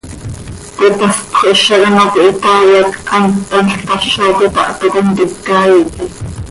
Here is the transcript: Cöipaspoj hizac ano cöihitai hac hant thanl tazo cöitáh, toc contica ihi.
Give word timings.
Cöipaspoj 0.77 1.51
hizac 1.59 1.85
ano 1.89 2.03
cöihitai 2.15 2.67
hac 2.77 2.91
hant 3.13 3.35
thanl 3.51 3.77
tazo 3.87 4.31
cöitáh, 4.39 4.71
toc 4.79 4.91
contica 4.93 5.57
ihi. 5.79 6.05